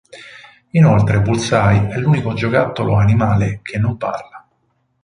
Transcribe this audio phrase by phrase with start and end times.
[0.71, 4.43] Inoltre Bullseye è l'unico giocattolo animale che non parla.